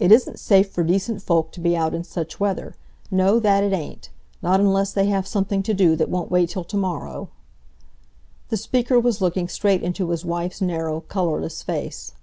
[0.00, 4.10] "It isn't safe for decent folk to be out in such weather—no, that it ain't,
[4.42, 7.28] not unless they have something to do that won't wait till to morrow."
[8.48, 12.14] The speaker was looking straight into his wife's narrow, colourless face.